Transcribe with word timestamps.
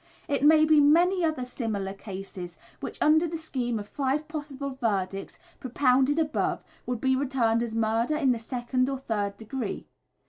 It 0.27 0.41
may 0.41 0.65
be 0.65 0.79
many 0.79 1.21
another 1.21 1.45
similar 1.45 1.93
case 1.93 2.57
which 2.79 2.99
under 2.99 3.27
the 3.27 3.37
scheme 3.37 3.77
of 3.77 3.87
five 3.87 4.27
possible 4.27 4.71
verdicts, 4.71 5.37
propounded 5.59 6.17
above, 6.17 6.63
would 6.87 6.99
be 6.99 7.15
returned 7.15 7.61
as 7.61 7.75
murder 7.75 8.17
in 8.17 8.31
the 8.31 8.39
second 8.39 8.89
or 8.89 8.97
third 8.97 9.37
degree. 9.37 9.85